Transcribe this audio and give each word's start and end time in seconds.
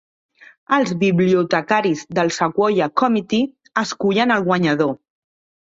Els 0.77 0.93
bibliotecaris 1.03 2.01
del 2.19 2.33
Sequoyah 2.39 2.89
Committee 3.03 3.83
escullen 3.85 4.37
el 4.39 4.49
guanyador. 4.49 4.95